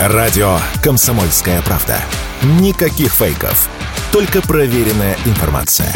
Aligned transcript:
Радио 0.00 0.58
«Комсомольская 0.80 1.60
правда». 1.62 1.96
Никаких 2.60 3.12
фейков. 3.12 3.68
Только 4.12 4.40
проверенная 4.46 5.16
информация. 5.26 5.92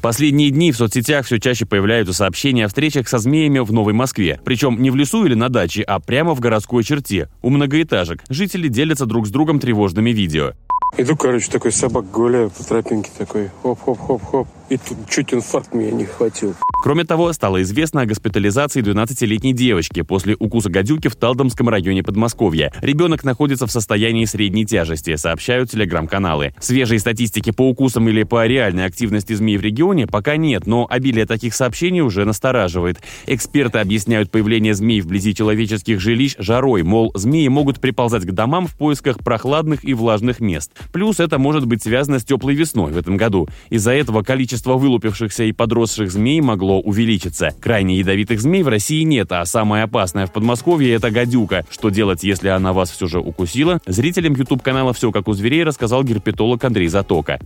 Последние 0.00 0.50
дни 0.50 0.72
в 0.72 0.78
соцсетях 0.78 1.26
все 1.26 1.38
чаще 1.38 1.66
появляются 1.66 2.14
сообщения 2.14 2.64
о 2.64 2.68
встречах 2.68 3.06
со 3.06 3.18
змеями 3.18 3.58
в 3.58 3.70
Новой 3.70 3.92
Москве. 3.92 4.40
Причем 4.46 4.80
не 4.80 4.90
в 4.90 4.96
лесу 4.96 5.26
или 5.26 5.34
на 5.34 5.50
даче, 5.50 5.82
а 5.82 6.00
прямо 6.00 6.34
в 6.34 6.40
городской 6.40 6.82
черте, 6.84 7.28
у 7.42 7.50
многоэтажек. 7.50 8.24
Жители 8.30 8.68
делятся 8.68 9.04
друг 9.04 9.26
с 9.26 9.30
другом 9.30 9.60
тревожными 9.60 10.08
видео. 10.08 10.52
Иду, 10.96 11.16
короче, 11.16 11.50
такой 11.50 11.72
собак 11.72 12.10
гуляю 12.10 12.48
по 12.48 12.64
тропинке 12.64 13.10
такой, 13.18 13.50
хоп-хоп-хоп-хоп. 13.62 14.48
И 14.68 14.76
тут 14.76 14.98
чуть 15.08 15.32
инфаркт 15.32 15.72
меня 15.72 15.92
не 15.92 16.04
хватил. 16.04 16.54
Кроме 16.82 17.04
того, 17.04 17.32
стало 17.32 17.62
известно 17.62 18.02
о 18.02 18.06
госпитализации 18.06 18.82
12-летней 18.82 19.52
девочки 19.52 20.02
после 20.02 20.36
укуса 20.38 20.70
гадюки 20.70 21.08
в 21.08 21.16
Талдомском 21.16 21.68
районе 21.68 22.02
Подмосковья. 22.02 22.72
Ребенок 22.80 23.24
находится 23.24 23.66
в 23.66 23.72
состоянии 23.72 24.24
средней 24.24 24.66
тяжести, 24.66 25.16
сообщают 25.16 25.70
телеграм-каналы. 25.70 26.54
Свежей 26.60 26.98
статистики 26.98 27.50
по 27.50 27.68
укусам 27.68 28.08
или 28.08 28.24
по 28.24 28.46
реальной 28.46 28.84
активности 28.84 29.32
змей 29.34 29.56
в 29.56 29.62
регионе 29.62 30.06
пока 30.06 30.36
нет, 30.36 30.66
но 30.66 30.86
обилие 30.88 31.26
таких 31.26 31.54
сообщений 31.54 32.00
уже 32.00 32.24
настораживает. 32.24 32.98
Эксперты 33.26 33.78
объясняют 33.78 34.30
появление 34.30 34.74
змей 34.74 35.00
вблизи 35.00 35.34
человеческих 35.34 36.00
жилищ 36.00 36.36
жарой, 36.38 36.82
мол, 36.82 37.12
змеи 37.14 37.48
могут 37.48 37.80
приползать 37.80 38.24
к 38.24 38.32
домам 38.32 38.66
в 38.66 38.76
поисках 38.76 39.18
прохладных 39.18 39.84
и 39.84 39.94
влажных 39.94 40.40
мест. 40.40 40.72
Плюс 40.92 41.20
это 41.20 41.38
может 41.38 41.66
быть 41.66 41.82
связано 41.82 42.18
с 42.18 42.24
теплой 42.24 42.54
весной 42.54 42.92
в 42.92 42.98
этом 42.98 43.16
году. 43.16 43.48
Из-за 43.70 43.92
этого 43.92 44.22
количество 44.22 44.55
вылупившихся 44.64 45.44
и 45.44 45.52
подросших 45.52 46.10
змей 46.10 46.40
могло 46.40 46.80
увеличится. 46.80 47.54
Крайне 47.60 47.98
ядовитых 47.98 48.40
змей 48.40 48.62
в 48.62 48.68
России 48.68 49.02
нет, 49.02 49.32
а 49.32 49.44
самое 49.44 49.84
опасное 49.84 50.26
в 50.26 50.32
Подмосковье– 50.32 50.94
это 50.94 51.10
гадюка. 51.10 51.66
Что 51.70 51.90
делать, 51.90 52.22
если 52.22 52.48
она 52.48 52.72
вас 52.72 52.90
все 52.90 53.06
же 53.06 53.20
укусила? 53.20 53.80
Зрителям 53.86 54.34
YouTube-канала 54.34 54.92
«Все 54.92 55.12
как 55.12 55.28
у 55.28 55.32
зверей» 55.32 55.64
рассказал 55.64 56.04
герпетолог 56.04 56.62
Андрей 56.64 56.88
Затока. 56.88 57.40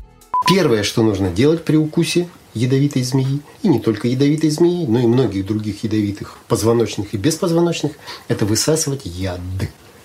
Первое, 0.49 0.83
что 0.83 1.03
нужно 1.03 1.31
делать 1.31 1.65
при 1.65 1.77
укусе 1.77 2.29
ядовитой 2.55 3.03
змеи, 3.03 3.41
и 3.63 3.69
не 3.69 3.79
только 3.79 4.09
ядовитой 4.09 4.51
змеи, 4.51 4.87
но 4.87 5.01
и 5.01 5.07
многих 5.07 5.47
других 5.47 5.85
ядовитых 5.85 6.39
позвоночных 6.49 7.15
и 7.15 7.17
беспозвоночных, 7.17 7.93
это 8.29 8.47
высасывать 8.47 9.03
яд. 9.05 9.41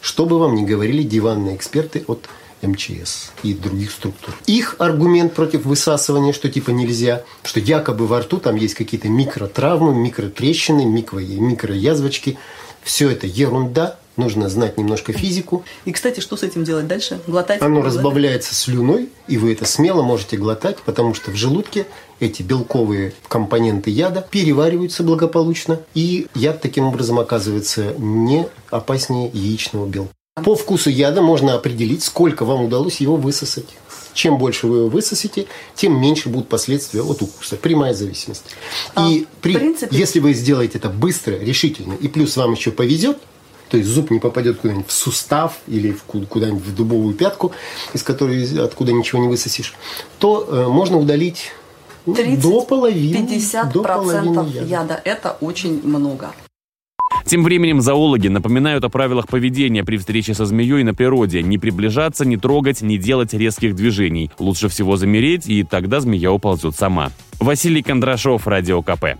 Что 0.01 0.25
бы 0.25 0.37
вам 0.37 0.55
ни 0.55 0.65
говорили 0.65 1.01
диванные 1.01 1.55
эксперты 1.55 2.03
от 2.07 2.29
МЧС 2.61 3.31
и 3.43 3.53
других 3.53 3.91
структур. 3.91 4.35
Их 4.47 4.75
аргумент 4.79 5.33
против 5.33 5.65
высасывания, 5.65 6.33
что 6.33 6.49
типа 6.49 6.71
нельзя, 6.71 7.23
что 7.43 7.59
якобы 7.59 8.07
во 8.07 8.21
рту 8.21 8.37
там 8.37 8.55
есть 8.55 8.75
какие-то 8.75 9.07
микротравмы, 9.09 9.93
микротрещины, 9.95 10.85
микро, 10.85 11.19
микроязвочки. 11.19 12.37
Все 12.83 13.09
это 13.09 13.27
ерунда, 13.27 13.97
нужно 14.17 14.49
знать 14.49 14.77
немножко 14.77 15.13
физику. 15.13 15.63
И, 15.85 15.91
кстати, 15.91 16.19
что 16.19 16.37
с 16.37 16.43
этим 16.43 16.63
делать 16.63 16.87
дальше? 16.87 17.19
Глотать? 17.27 17.61
Оно 17.61 17.81
разбавляется 17.81 18.55
слюной, 18.55 19.09
и 19.27 19.37
вы 19.37 19.53
это 19.53 19.65
смело 19.65 20.03
можете 20.03 20.37
глотать, 20.37 20.77
потому 20.85 21.13
что 21.13 21.31
в 21.31 21.35
желудке 21.35 21.85
эти 22.19 22.41
белковые 22.41 23.13
компоненты 23.27 23.89
яда 23.89 24.25
перевариваются 24.29 25.03
благополучно, 25.03 25.81
и 25.93 26.27
яд 26.33 26.61
таким 26.61 26.85
образом 26.85 27.19
оказывается 27.19 27.93
не 27.97 28.47
опаснее 28.69 29.29
яичного 29.33 29.85
белка. 29.87 30.13
По 30.43 30.53
вкусу 30.53 30.89
яда 30.89 31.21
можно 31.21 31.53
определить, 31.53 32.03
сколько 32.03 32.43
вам 32.43 32.65
удалось 32.65 32.99
его 32.99 33.15
высосать. 33.15 33.69
Чем 34.13 34.37
больше 34.37 34.67
вы 34.67 34.79
его 34.79 34.89
высосите, 34.89 35.47
тем 35.75 35.99
меньше 35.99 36.27
будут 36.27 36.49
последствия 36.49 37.01
от 37.03 37.21
укуса. 37.21 37.55
Прямая 37.55 37.93
зависимость. 37.93 38.43
А, 38.95 39.09
и 39.09 39.27
при, 39.41 39.53
принципе... 39.53 39.95
если 39.95 40.19
вы 40.19 40.33
сделаете 40.33 40.77
это 40.77 40.89
быстро, 40.89 41.35
решительно, 41.35 41.93
и 41.93 42.09
плюс 42.09 42.35
вам 42.35 42.51
еще 42.51 42.71
повезет, 42.71 43.17
то 43.69 43.77
есть 43.77 43.89
зуб 43.89 44.11
не 44.11 44.19
попадет 44.19 44.59
куда-нибудь 44.59 44.89
в 44.89 44.91
сустав 44.91 45.53
или 45.67 45.93
в 45.93 46.03
куда-нибудь 46.03 46.63
в 46.63 46.75
дубовую 46.75 47.15
пятку, 47.15 47.53
из 47.93 48.03
которой 48.03 48.59
откуда 48.59 48.91
ничего 48.91 49.21
не 49.21 49.29
высосишь, 49.29 49.73
то 50.19 50.45
э, 50.49 50.67
можно 50.67 50.97
удалить 50.97 51.53
30, 52.13 52.41
до 52.41 52.61
половины. 52.61 53.25
50% 53.25 53.71
до 53.71 53.83
половины 53.83 54.49
яда. 54.49 54.67
яда. 54.67 55.01
Это 55.05 55.37
очень 55.39 55.81
много. 55.81 56.33
Тем 57.25 57.43
временем 57.43 57.81
зоологи 57.81 58.27
напоминают 58.27 58.83
о 58.83 58.89
правилах 58.89 59.27
поведения 59.27 59.83
при 59.83 59.97
встрече 59.97 60.35
со 60.35 60.45
змеей 60.45 60.83
на 60.83 60.93
природе. 60.93 61.41
Не 61.41 61.57
приближаться, 61.57 62.23
не 62.23 62.37
трогать, 62.37 62.81
не 62.81 62.97
делать 62.97 63.33
резких 63.33 63.75
движений. 63.75 64.29
Лучше 64.37 64.69
всего 64.69 64.95
замереть, 64.95 65.47
и 65.47 65.63
тогда 65.63 65.99
змея 65.99 66.31
уползет 66.31 66.75
сама. 66.75 67.11
Василий 67.39 67.81
Кондрашов, 67.81 68.47
Радио 68.47 68.81
КП. 68.83 69.17